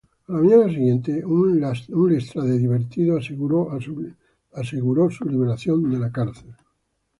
[0.27, 6.55] A la mañana siguiente, un Lestrade divertido aseguró su liberación de la cárcel.